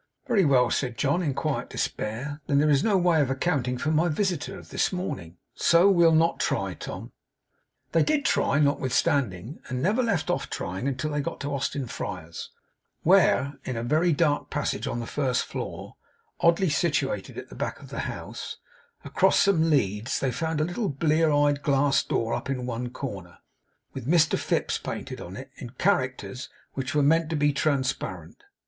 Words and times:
'Very 0.25 0.43
well,' 0.43 0.71
said 0.71 0.97
John 0.97 1.21
in 1.21 1.35
quiet 1.35 1.69
despair. 1.69 2.41
'Then 2.47 2.57
there 2.57 2.71
is 2.71 2.83
no 2.83 2.97
way 2.97 3.21
of 3.21 3.29
accounting 3.29 3.77
for 3.77 3.91
my 3.91 4.07
visitor 4.07 4.57
of 4.57 4.69
this 4.71 4.91
morning. 4.91 5.37
So 5.53 5.91
we'll 5.91 6.15
not 6.15 6.39
try, 6.39 6.73
Tom.' 6.73 7.11
They 7.91 8.01
did 8.01 8.25
try, 8.25 8.57
notwithstanding, 8.57 9.59
and 9.69 9.79
never 9.79 10.01
left 10.01 10.31
off 10.31 10.49
trying 10.49 10.87
until 10.87 11.11
they 11.11 11.21
got 11.21 11.39
to 11.41 11.53
Austin 11.53 11.85
Friars, 11.85 12.49
where, 13.03 13.59
in 13.63 13.77
a 13.77 13.83
very 13.83 14.11
dark 14.11 14.49
passage 14.49 14.87
on 14.87 14.99
the 14.99 15.05
first 15.05 15.45
floor, 15.45 15.93
oddly 16.39 16.69
situated 16.71 17.37
at 17.37 17.49
the 17.49 17.55
back 17.55 17.79
of 17.79 17.93
a 17.93 17.99
house, 17.99 18.57
across 19.05 19.37
some 19.37 19.69
leads, 19.69 20.19
they 20.19 20.31
found 20.31 20.59
a 20.59 20.63
little 20.65 20.89
blear 20.89 21.31
eyed 21.31 21.61
glass 21.61 22.03
door 22.03 22.33
up 22.33 22.49
in 22.49 22.65
one 22.65 22.89
corner, 22.89 23.37
with 23.93 24.07
Mr 24.09 24.35
FIPS 24.35 24.79
painted 24.79 25.21
on 25.21 25.37
it 25.37 25.51
in 25.57 25.69
characters 25.69 26.49
which 26.73 26.95
were 26.95 27.03
meant 27.03 27.29
to 27.29 27.35
be 27.35 27.53
transparent. 27.53 28.43